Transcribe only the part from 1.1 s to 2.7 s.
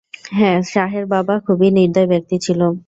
বাবা খুবই নির্দয় ব্যক্তি ছিল।